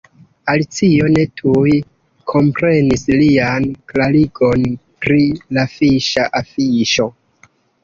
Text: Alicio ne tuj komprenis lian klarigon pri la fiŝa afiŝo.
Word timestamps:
Alicio 0.51 1.09
ne 1.15 1.25
tuj 1.41 1.73
komprenis 2.33 3.05
lian 3.19 3.69
klarigon 3.93 4.67
pri 5.05 5.21
la 5.59 5.69
fiŝa 5.77 6.27
afiŝo. 6.43 7.11